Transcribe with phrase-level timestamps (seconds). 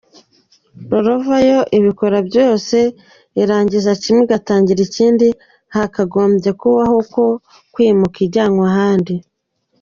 [0.89, 2.77] Rollover yo ibikora byose
[3.41, 5.27] ,irangiza kimwe igatangira ikindi
[5.75, 7.21] hatagombye kubaho uko
[7.73, 9.15] kwimuka ijyanwa ahandi.